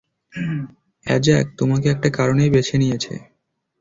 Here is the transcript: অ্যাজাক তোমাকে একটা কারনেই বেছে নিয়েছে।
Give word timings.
অ্যাজাক 1.05 1.45
তোমাকে 1.57 1.87
একটা 1.89 2.09
কারনেই 2.09 2.49
বেছে 2.49 2.75
নিয়েছে। 2.77 3.13